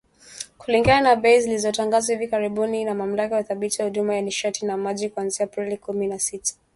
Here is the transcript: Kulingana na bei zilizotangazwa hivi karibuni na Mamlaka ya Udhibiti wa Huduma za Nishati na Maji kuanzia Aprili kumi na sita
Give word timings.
Kulingana 0.57 1.01
na 1.01 1.15
bei 1.15 1.41
zilizotangazwa 1.41 2.13
hivi 2.15 2.27
karibuni 2.31 2.85
na 2.85 2.93
Mamlaka 2.95 3.35
ya 3.35 3.41
Udhibiti 3.41 3.81
wa 3.81 3.87
Huduma 3.87 4.13
za 4.13 4.21
Nishati 4.21 4.65
na 4.65 4.77
Maji 4.77 5.09
kuanzia 5.09 5.43
Aprili 5.45 5.77
kumi 5.77 6.07
na 6.07 6.19
sita 6.19 6.53